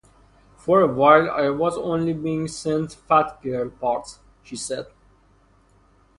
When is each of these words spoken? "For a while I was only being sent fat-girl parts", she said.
"For 0.57 0.81
a 0.81 0.87
while 0.87 1.29
I 1.29 1.51
was 1.51 1.77
only 1.77 2.11
being 2.13 2.47
sent 2.47 2.91
fat-girl 2.93 3.69
parts", 3.69 4.17
she 4.41 4.55
said. 4.55 4.87